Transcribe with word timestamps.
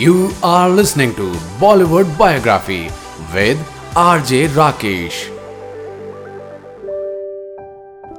You 0.00 0.28
are 0.42 0.70
listening 0.70 1.14
to 1.14 1.24
Bollywood 1.60 2.18
Biography 2.18 2.90
with 3.34 3.58
RJ 3.94 4.48
Rakesh. 4.48 5.16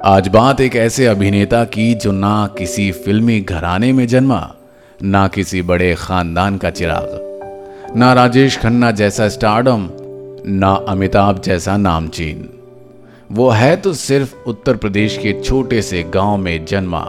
आज 0.04 0.28
बात 0.28 0.60
एक 0.60 0.76
ऐसे 0.76 1.06
अभिनेता 1.06 1.64
की 1.64 1.94
जो 1.94 2.12
ना 2.12 2.54
किसी 2.58 2.92
फिल्मी 2.92 3.40
घराने 3.40 3.92
में 3.92 4.06
जन्मा, 4.06 4.54
ना 5.02 5.28
किसी 5.28 5.62
बड़े 5.62 5.94
खानदान 5.94 6.58
का 6.58 6.70
चिराग। 6.70 7.92
ना 7.96 8.12
राजेश 8.12 8.58
खन्ना 8.58 8.90
जैसा 8.90 9.28
स्टारडम 9.28 9.88
ना 10.46 10.84
अमिताभ 10.88 11.40
जैसा 11.40 11.76
नामचीन। 11.76 12.48
वो 13.32 13.50
है 13.50 13.76
तो 13.76 13.92
सिर्फ़ 13.92 14.34
उत्तर 14.46 14.76
प्रदेश 14.76 15.16
के 15.16 15.42
छोटे 15.42 15.82
से 15.82 16.02
गाँव 16.02 16.36
में 16.36 16.64
जन्मा, 16.64 17.08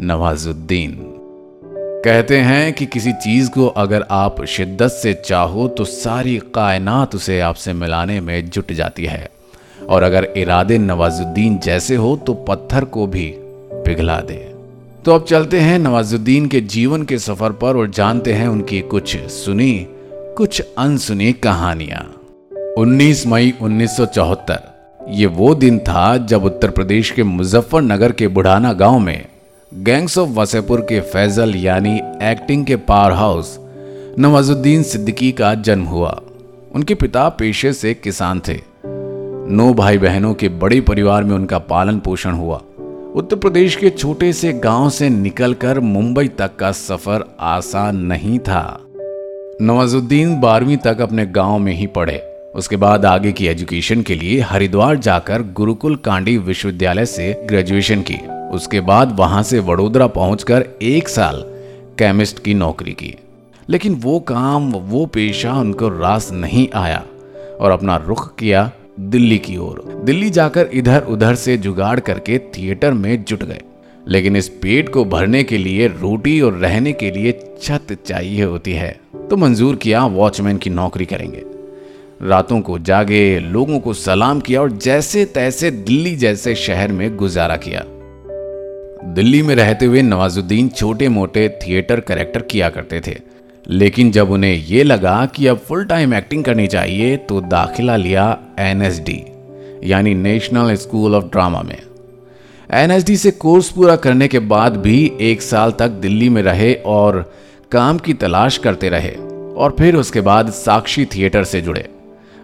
नवाजुद्दीन। 0.00 1.07
कहते 2.04 2.36
हैं 2.36 2.72
कि 2.72 2.86
किसी 2.86 3.12
चीज़ 3.12 3.50
को 3.50 3.66
अगर 3.66 4.04
आप 4.10 4.44
शिद्दत 4.44 4.88
से 4.88 5.12
चाहो 5.14 5.68
तो 5.68 5.84
सारी 5.84 6.36
कायनात 6.54 7.14
उसे 7.14 7.40
आपसे 7.40 7.72
मिलाने 7.72 8.20
में 8.20 8.50
जुट 8.50 8.72
जाती 8.72 9.04
है। 9.04 9.30
और 9.88 10.02
अगर 10.02 10.24
इरादे 10.36 10.78
नवाजुद्दीन 10.78 11.58
जैसे 11.58 11.96
हो 11.96 12.16
तो 12.16 12.34
पत्थर 12.34 12.84
को 12.84 13.06
भी 13.06 13.32
पिघला 13.84 14.20
दे। 14.20 14.36
तो 15.04 15.12
अब 15.12 15.24
चलते 15.24 15.60
हैं 15.60 15.78
नवाजुद्दीन 15.78 16.46
के 16.46 16.60
जीवन 16.60 17.02
के 17.02 17.18
सफ़र 17.18 17.52
पर 17.52 17.76
और 17.76 17.90
जानते 17.90 18.32
हैं 18.32 18.48
उनकी 18.48 18.80
कुछ 18.80 19.16
सुनी, 19.16 19.86
कुछ 20.36 20.62
अनसुनी 20.78 21.32
कहानियाँ। 21.32 22.04
19 22.78 23.26
मई 23.26 23.52
1974 23.62 24.60
ये 25.08 25.26
वो 25.26 25.54
दिन 25.54 25.78
था 25.78 26.16
जब 26.16 26.44
उत्तर 26.44 26.70
प्रदेश 26.70 27.10
के 27.10 27.22
मुजफ्फरनगर 27.22 28.12
के 28.12 28.28
बुढ़ाना 28.28 28.72
गाँव 28.72 28.98
में 28.98 29.24
गैंग्स 29.74 30.18
ऑफ़ 30.18 30.28
वसेपुर 30.28 30.80
के 30.80 31.00
फैजल 31.00 31.56
यानी 31.56 31.96
एक्टिंग 32.22 32.66
के 32.66 32.76
पावर 32.76 33.12
हाउस 33.12 33.58
नवाजुद्दीन 34.18 34.82
सिद्दीकी 34.82 35.32
का 35.32 35.54
जन्म 35.54 35.84
हुआ। 35.84 36.22
उनके 36.74 36.94
पिता 36.94 37.28
पेशे 37.28 37.72
से 37.72 37.94
किसान 37.94 38.40
थे। 38.40 38.56
नौ 39.54 39.74
भाई 39.74 39.98
बहनों 39.98 40.34
के 40.34 40.48
बड़े 40.48 40.80
परिवार 40.80 41.24
में 41.24 41.34
उनका 41.34 41.58
पालन 41.58 41.98
पोषण 41.98 42.30
हुआ। 42.30 42.62
उत्तर 43.14 43.36
प्रदेश 43.36 43.76
के 43.76 43.90
छोटे 43.90 44.32
से 44.32 44.52
गाँव 44.52 44.90
से 44.90 45.08
निकलकर 45.08 45.80
मुंबई 45.80 46.28
तक 46.28 46.56
का 46.56 46.72
सफ़र 46.72 47.24
आसान 47.40 47.96
नहीं 47.96 48.38
था। 48.38 48.80
नवाजुद्दीन 49.62 50.40
बारहवीं 50.40 50.76
तक 50.76 51.00
अपने 51.00 51.26
गाँव 51.26 51.58
में 51.58 51.72
ही 51.72 51.86
पढ़े। 51.86 52.18
उसके 52.54 52.76
बाद 52.76 53.04
आगे 53.04 53.32
की 53.32 53.46
एजुकेशन 53.46 54.02
के 54.02 54.14
लिए 54.14 54.40
हरिद्वार 54.40 54.96
जाकर 54.96 55.42
गुरुकुल 55.42 55.96
कांडी 55.96 56.38
विश्वविद्यालय 56.38 57.06
से 57.06 57.46
ग्रेजुएशन 57.48 58.00
की। 58.00 58.37
उसके 58.52 58.80
बाद 58.80 59.16
वहाँ 59.18 59.42
से 59.42 59.58
वडोदरा 59.58 60.06
पहुंचकर 60.06 60.64
एक 60.82 61.08
साल 61.08 61.44
केमिस्ट 61.98 62.38
की 62.38 62.54
नौकरी 62.54 62.92
की। 62.92 63.14
लेकिन 63.70 63.94
वो 63.94 64.20
काम, 64.20 64.72
वो 64.72 65.06
पेशा 65.06 65.54
उनको 65.54 65.88
रास 65.88 66.32
नहीं 66.32 66.68
आया 66.74 67.04
और 67.60 67.70
अपना 67.70 67.96
रुख 67.96 68.34
किया 68.38 68.72
दिल्ली 69.00 69.38
की 69.38 69.56
ओर। 69.56 70.02
दिल्ली 70.04 70.30
जाकर 70.30 70.68
इधर 70.72 71.02
उधर 71.02 71.34
से 71.34 71.56
जुगाड़ 71.56 72.00
करके 72.00 72.38
थिएटर 72.38 72.92
में 72.92 73.24
जुट 73.24 73.42
गए। 73.42 73.60
लेकिन 74.08 74.36
इस 74.36 74.48
पेट 74.48 74.88
को 74.88 75.04
भरने 75.04 75.42
के 75.42 75.58
लिए, 75.58 75.86
रोटी 75.86 76.40
और 76.40 76.52
रहने 76.52 76.92
के 76.92 77.10
लिए 77.10 77.40
छत 77.62 77.98
चाहिए 78.06 78.44
होती 78.44 78.72
है। 78.72 79.00
तो 79.30 79.36
मंजूर 79.36 79.76
किया 79.76 80.06
वॉचमैन 80.06 80.56
की 80.56 80.70
नौकरी 80.70 81.06
करेंगे। 81.06 81.44
रातों 82.22 82.60
को 82.60 82.78
जागे, 82.78 83.38
लोगों 83.38 83.80
को 83.80 83.94
सलाम 83.94 84.40
किया 84.40 84.60
और 84.60 84.72
जैसे 84.72 85.24
तैसे 85.24 85.70
दिल्ली 85.70 86.16
जैसे 86.16 86.54
शहर 86.54 86.92
में 86.92 87.16
गुजारा 87.16 87.56
किया। 87.56 87.84
दिल्ली 89.04 89.42
में 89.42 89.54
रहते 89.54 89.86
हुए 89.86 90.02
नवाजुद्दीन 90.02 90.68
छोटे 90.68 91.08
मोटे 91.08 91.48
थिएटर 91.62 92.00
करेक्टर 92.00 92.42
किया 92.42 92.68
करते 92.68 93.00
थे। 93.06 93.16
लेकिन 93.66 94.10
जब 94.10 94.30
उन्हें 94.30 94.54
यह 94.68 94.84
लगा 94.84 95.24
कि 95.26 95.46
अब 95.46 95.58
फुल 95.58 95.84
टाइम 95.84 96.14
एक्टिंग 96.14 96.44
करनी 96.44 96.66
चाहिए 96.66 97.16
तो 97.16 97.40
दाखिला 97.40 97.96
लिया 97.96 98.38
एनएसडी 98.58 99.22
यानी 99.84 100.14
नेशनल 100.14 100.74
स्कूल 100.74 101.14
ऑफ़ 101.14 101.24
ड्रामा 101.24 101.62
में। 101.62 101.76
एनएसडी 102.74 103.16
से 103.16 103.30
कोर्स 103.30 103.70
पूरा 103.70 103.96
करने 103.96 104.28
के 104.28 104.38
बाद 104.38 104.76
भी 104.76 105.12
एक 105.20 105.42
साल 105.42 105.72
तक 105.72 105.88
दिल्ली 105.88 106.28
में 106.28 106.42
रहे 106.42 106.74
और 106.86 107.20
काम 107.72 107.98
की 107.98 108.14
तलाश 108.14 108.58
करते 108.58 108.88
रहे 108.88 109.12
और 109.54 109.74
फिर 109.78 109.96
उसके 109.96 110.20
बाद 110.20 110.50
साक्षी 110.50 111.04
थिएटर 111.04 111.44
से 111.44 111.60
जुड़े, 111.60 111.88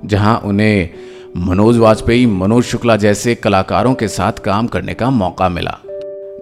जहाँ 0.04 0.38
उन्हें 0.44 0.88
मनोज 1.36 1.78
वाजपेयी, 1.78 2.26
मनोज 2.26 2.64
शुक्ला 2.64 2.96
जैसे 2.96 3.34
कलाकारों 3.34 3.94
के 3.94 4.08
साथ 4.08 4.32
काम 4.32 4.66
करने 4.66 4.94
का 4.94 5.10
मौका 5.10 5.48
मिला। 5.48 5.78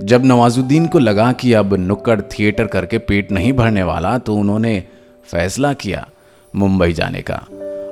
जब 0.02 0.24
नवाजुद्दीन 0.24 0.86
को 0.86 0.98
लगा 0.98 1.32
कि 1.32 1.52
अब 1.52 1.74
नुक्कड़ 1.74 2.20
थिएटर 2.20 2.66
करके 2.66 2.98
पेट 2.98 3.32
नहीं 3.32 3.52
भरने 3.52 3.82
वाला 3.82 4.18
तो 4.18 4.34
उन्होंने 4.34 4.82
फैसला 5.26 5.72
किया 5.72 6.06
मुंबई 6.54 6.92
जाने 6.92 7.22
का। 7.22 7.36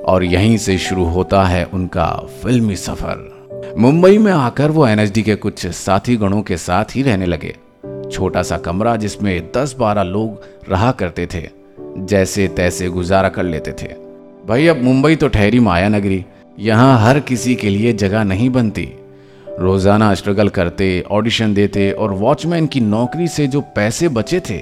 और 0.05 0.23
यहीं 0.23 0.57
से 0.57 0.77
शुरू 0.77 1.05
होता 1.05 1.43
है 1.43 1.63
उनका 1.63 2.07
फिल्मी 2.43 2.75
सफ़र। 2.75 3.73
मुंबई 3.77 4.17
में 4.17 4.31
आकर 4.31 4.71
वो 4.71 4.87
एनएसडी 4.87 5.23
के 5.23 5.35
कुछ 5.35 5.67
साथी 5.67 6.17
गणों 6.17 6.41
के 6.41 6.57
साथ 6.57 6.95
ही 6.95 7.01
रहने 7.01 7.25
लगे। 7.25 7.55
छोटा 8.11 8.43
सा 8.43 8.57
कमरा 8.57 8.95
जिसमें 8.95 9.51
दस 9.57 9.75
बारह 9.79 10.03
लोग 10.03 10.41
रहा 10.69 10.91
करते 10.91 11.27
थे, 11.33 11.47
जैसे 11.97 12.47
तैसे 12.47 12.87
गुजारा 12.87 13.29
कर 13.29 13.43
लेते 13.43 13.71
थे। 13.71 13.93
भाई, 14.47 14.67
अब 14.67 14.81
मुंबई 14.83 15.15
तो 15.15 15.27
ठहरी 15.27 15.59
माया 15.59 15.89
नगरी 15.89 16.25
यहाँ 16.59 16.97
हर 16.99 17.19
किसी 17.19 17.55
के 17.55 17.69
लिए 17.69 17.93
जगह 17.93 18.23
नहीं 18.23 18.49
बनती। 18.49 18.89
रोज़ाना 19.61 20.13
स्ट्रगल 20.13 20.49
करते 20.49 21.03
ऑडिशन 21.11 21.53
देते 21.53 21.91
और 21.91 22.11
वॉचमैन 22.11 22.67
की 22.67 22.79
नौकरी 22.79 23.27
से 23.27 23.47
जो 23.47 23.61
पैसे 23.61 24.07
बचे 24.09 24.39
थे, 24.39 24.61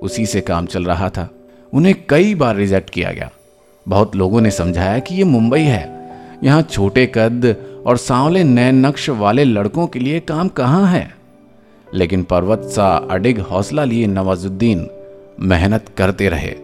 उसी 0.00 0.26
से 0.26 0.40
काम 0.40 0.66
चल 0.66 0.84
रहा 0.84 1.08
था। 1.08 1.30
उन्हें 1.74 1.94
कई 2.08 2.34
बार 2.34 2.56
रिजेक्ट 2.56 2.90
किया 2.90 3.12
गया। 3.12 3.30
बहुत 3.88 4.16
लोगों 4.16 4.40
ने 4.40 4.50
समझाया 4.50 4.98
कि 4.98 5.14
यह 5.14 5.24
मुंबई 5.24 5.60
है। 5.60 6.10
यहाँ 6.44 6.62
छोटे 6.62 7.12
कद 7.14 7.56
और 7.86 7.96
सांवले 7.96 8.44
नए 8.44 8.72
नक्श 8.72 9.08
वाले 9.08 9.44
लड़कों 9.44 9.86
के 9.86 9.98
लिए 9.98 10.20
काम 10.20 10.48
कहाँ 10.48 10.86
है? 10.86 11.14
लेकिन 11.94 12.22
पर्वत 12.22 12.62
सा 12.62 13.08
अडिग 13.10 13.40
हौसला 13.40 13.84
लिए 13.84 14.06
नवाजुद्दीन 14.06 14.90
मेहनत 15.40 15.84
करते 15.98 16.28
रहे। 16.28 16.54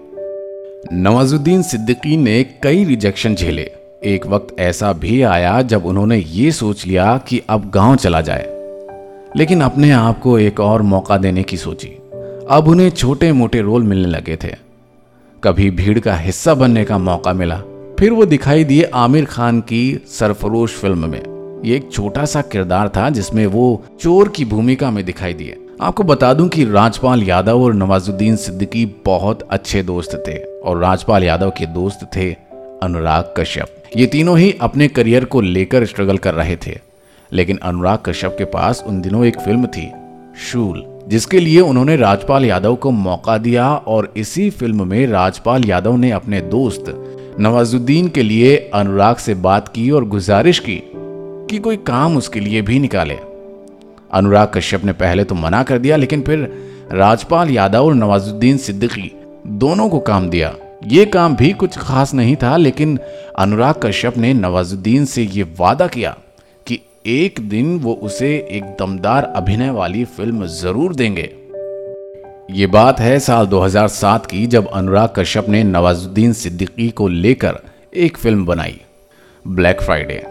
नवाजुद्दीन 0.92 1.62
सिद्दीकी 1.62 2.16
ने 2.16 2.44
कई 2.62 2.84
रिजेक्शन 2.84 3.34
झेले। 3.34 3.72
एक 4.04 4.26
वक्त 4.26 4.60
ऐसा 4.60 4.92
भी 4.92 5.22
आया 5.22 5.62
जब 5.62 5.86
उन्होंने 5.86 6.16
ये 6.16 6.52
सोच 6.52 6.86
लिया 6.86 7.18
कि 7.28 7.42
अब 7.48 7.70
गाँव 7.70 7.96
चला 7.96 8.20
जाए। 8.20 8.46
लेकिन 9.36 9.60
अपने 9.60 9.90
आप 9.90 10.18
को 10.18 10.38
एक 10.38 10.60
और 10.60 10.82
मौका 10.82 11.16
देने 11.16 11.42
की 11.42 11.56
सोची। 11.56 11.88
अब 12.50 12.64
उन्हें 12.68 12.90
छोटे 12.90 13.32
मोटे 13.32 13.60
रोल 13.60 13.82
मिलने 13.82 14.08
लगे 14.08 14.36
थे। 14.36 14.54
कभी 15.44 15.70
भीड़ 15.70 15.98
का 15.98 16.16
हिस्सा 16.16 16.54
बनने 16.54 16.84
का 16.84 16.98
मौका 16.98 17.32
मिला। 17.32 17.62
फिर 17.98 18.12
वो 18.12 18.26
दिखाई 18.26 18.64
दिए 18.64 18.82
आमिर 18.82 19.24
खान 19.24 19.60
की 19.60 20.04
सरफरोश 20.08 20.74
फ़िल्म 20.74 21.10
में। 21.10 21.22
ये 21.64 21.76
एक 21.76 21.92
छोटा 21.92 22.24
सा 22.24 22.42
किरदार 22.42 22.88
था 22.88 23.10
जिसमें 23.10 23.46
वो 23.46 23.84
चोर 24.00 24.28
की 24.28 24.44
भूमिका 24.44 24.90
में 24.90 25.04
दिखाई 25.04 25.34
दिए। 25.34 25.66
आपको 25.80 26.02
बता 26.02 26.34
दूँ 26.34 26.48
कि 26.48 26.64
राजपाल 26.64 27.22
यादव 27.22 27.62
और 27.62 27.74
नवाजुद्दीन 27.74 28.36
सिद्दीकी 28.36 28.86
बहुत 29.04 29.48
अच्छे 29.50 29.82
दोस्त 29.82 30.24
थे। 30.28 30.56
और 30.60 30.78
राजपाल 30.78 31.24
यादव 31.24 31.50
के 31.50 31.66
दोस्त 31.66 32.10
थे 32.16 32.45
अनुराग 32.82 33.34
कश्यप। 33.36 33.82
ये 33.96 34.06
तीनों 34.06 34.38
ही 34.38 34.54
अपने 34.60 34.88
करियर 34.88 35.24
को 35.24 35.40
लेकर 35.40 35.84
स्ट्रगल 35.86 36.18
कर 36.18 36.34
रहे 36.34 36.56
थे। 36.56 36.78
लेकिन 37.32 37.56
अनुराग 37.56 37.98
कश्यप 38.06 38.34
के 38.38 38.44
पास 38.44 38.82
उन 38.86 39.00
दिनों 39.00 39.24
एक 39.26 39.40
फ़िल्म 39.40 39.66
थी, 39.66 39.90
शूल, 40.40 40.82
जिसके 41.08 41.40
लिए 41.40 41.60
उन्होंने 41.60 41.96
राजपाल 41.96 42.44
यादव 42.44 42.74
को 42.74 42.90
मौका 42.90 43.38
दिया 43.38 43.74
और 43.74 44.12
इसी 44.16 44.50
फ़िल्म 44.50 44.86
में 44.86 45.06
राजपाल 45.06 45.64
यादव 45.64 45.96
ने 45.96 46.10
अपने 46.10 46.40
दोस्त 46.40 46.84
नवाजुद्दीन 47.40 48.08
के 48.08 48.22
लिए 48.22 48.56
अनुराग 48.74 49.16
से 49.16 49.34
बात 49.34 49.68
की 49.68 49.90
और 49.90 50.04
गुजारिश 50.04 50.58
की 50.58 50.80
कि 51.50 51.58
कोई 51.58 51.76
काम 51.76 52.16
उसके 52.16 52.40
लिए 52.40 52.62
भी 52.62 52.78
निकाले। 52.78 53.18
अनुराग 54.12 54.52
कश्यप 54.54 54.84
ने 54.84 54.92
पहले 54.92 55.24
तो 55.24 55.34
मना 55.34 55.62
कर 55.62 55.78
दिया, 55.78 55.96
लेकिन 55.96 56.22
फिर 56.22 56.38
राजपाल 56.92 57.50
यादव 57.50 57.84
और 57.84 57.94
नवाजुद्दीन 57.94 58.56
सिद्दीकी 58.56 59.10
दोनों 59.46 59.88
को 59.88 60.00
काम 60.00 60.30
दिया। 60.30 60.54
ये 60.84 61.04
काम 61.04 61.36
भी 61.36 61.52
कुछ 61.52 61.78
खास 61.78 62.14
नहीं 62.14 62.36
था, 62.36 62.56
लेकिन 62.56 62.98
अनुराग 63.38 63.74
कश्यप 63.82 64.16
ने 64.16 64.34
नवाजुद्दीन 64.34 65.04
से 65.04 65.22
ये 65.22 65.42
वादा 65.42 65.86
किया 65.86 66.16
कि 66.66 66.80
एक 67.06 67.40
दिन 67.48 67.78
वो 67.78 67.92
उसे 67.92 68.48
एक 68.50 68.64
दमदार 68.64 69.24
अभिनय 69.36 69.70
वाली 69.70 70.04
फ़िल्म 70.04 70.46
ज़रूर 70.46 70.94
देंगे। 70.94 71.30
ये 72.50 72.66
बात 72.66 73.00
है 73.00 73.18
साल 73.18 73.46
2007 73.46 74.26
की, 74.26 74.46
जब 74.46 74.68
अनुराग 74.68 75.12
कश्यप 75.16 75.48
ने 75.48 75.62
नवाजुद्दीन 75.64 76.32
सिद्दीकी 76.32 76.88
को 76.90 77.08
लेकर 77.08 77.58
एक 77.94 78.16
फ़िल्म 78.16 78.46
बनाई, 78.46 78.80
ब्लैक 79.46 79.80
फ्राइडे, 79.80 80.22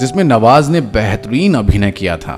जिसमें 0.00 0.24
नवाज़ 0.24 0.70
ने 0.70 0.80
बेहतरीन 0.80 1.54
अभिनय 1.54 1.90
किया 1.90 2.16
था। 2.16 2.34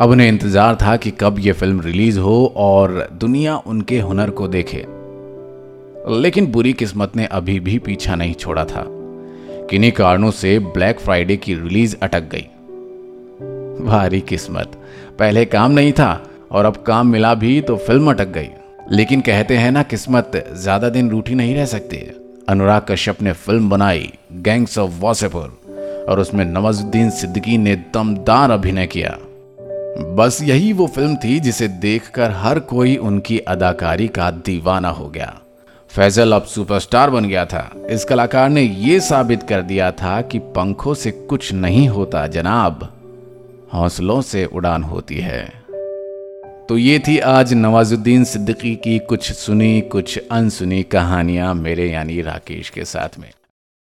अब 0.00 0.10
उन्हें 0.10 0.28
इंतज़ार 0.28 0.76
था 0.76 0.96
कि 0.96 1.10
कब 1.10 1.38
यह 1.38 1.52
फ़िल्म 1.52 1.80
रिलीज़ 1.80 2.18
हो 2.18 2.54
और 2.56 3.08
दुनिया 3.12 3.56
उनके 3.56 4.00
हुनर 4.00 4.30
को 4.30 4.48
देखे। 4.48 5.01
लेकिन 6.10 6.46
बुरी 6.46 6.72
किस्मत 6.72 7.16
ने 7.16 7.26
अभी 7.26 7.60
भी 7.60 7.78
पीछा 7.78 8.14
नहीं 8.14 8.34
छोड़ा 8.34 8.64
था। 8.64 8.84
किन्हीं 9.70 9.92
कारणों 9.92 10.30
से 10.30 10.58
ब्लैक 10.58 11.00
फ्राइडे 11.00 11.36
की 11.36 11.54
रिलीज़ 11.54 11.96
अटक 12.02 12.20
गई। 12.20 12.46
भारी 13.86 14.20
किस्मत। 14.20 14.72
पहले 15.18 15.44
काम 15.44 15.70
नहीं 15.70 15.92
था 15.92 16.30
और 16.50 16.64
अब 16.64 16.76
काम 16.76 17.06
मिला 17.06 17.34
भी 17.34 17.60
तो 17.60 17.76
फ़िल्म 17.76 18.10
अटक 18.10 18.28
गई। 18.28 18.48
लेकिन 18.90 19.20
कहते 19.20 19.56
हैं 19.56 19.72
ना, 19.72 19.82
किस्मत 19.82 20.52
ज़्यादा 20.54 20.88
दिन 20.88 21.10
रूठी 21.10 21.34
नहीं 21.34 21.54
रह 21.54 21.64
सकती। 21.64 21.96
अनुराग 22.48 22.86
कश्यप 22.88 23.22
ने 23.22 23.32
फ़िल्म 23.32 23.70
बनाई 23.70 24.12
गैंग्स 24.32 24.78
ऑफ़ 24.78 24.90
वासेपुर 25.00 25.60
और 26.08 26.20
उसमें 26.20 26.44
नवाजुद्दीन 26.44 27.10
सिद्दीकी 27.10 27.58
ने 27.58 27.76
दमदार 27.76 28.50
अभिनय 28.50 28.86
किया। 28.86 29.18
बस 30.14 30.38
यही 30.42 30.72
वो 30.72 30.86
फ़िल्म 30.86 31.16
थी 31.16 31.40
जिसे 31.40 31.68
देखकर 31.68 32.30
हर 32.30 32.58
कोई 32.58 32.96
उनकी 32.96 33.38
अदाकारी 33.38 34.08
का 34.08 34.30
दीवाना 34.30 34.88
हो 34.88 35.08
गया। 35.08 35.41
फैजल 35.96 36.32
अब 36.32 36.44
सुपरस्टार 36.44 37.10
बन 37.10 37.24
गया 37.24 37.44
था। 37.44 37.70
इस 37.90 38.04
कलाकार 38.04 38.48
ने 38.48 38.62
यह 38.62 38.98
साबित 38.98 39.42
कर 39.42 39.62
दिया 39.62 39.90
था 39.92 40.20
कि 40.22 40.38
पंखों 40.38 40.94
से 40.94 41.10
कुछ 41.10 41.52
नहीं 41.52 41.88
होता 41.88 42.26
जनाब। 42.26 42.88
हौसलों 43.74 44.20
से 44.20 44.44
उड़ान 44.44 44.82
होती 44.82 45.18
है। 45.18 45.52
तो 46.68 46.78
ये 46.78 46.98
थी 46.98 47.18
आज 47.18 47.54
नवाजुद्दीन 47.54 48.24
सिद्दीकी 48.24 48.74
की 48.74 48.98
कुछ 48.98 49.32
सुनी, 49.32 49.80
कुछ 49.80 50.18
अनसुनी 50.30 50.82
कहानियाँ 50.82 51.54
मेरे 51.54 51.90
यानी 51.90 52.22
राकेश 52.22 52.70
के 52.70 52.84
साथ 52.84 53.18
में। 53.18 53.30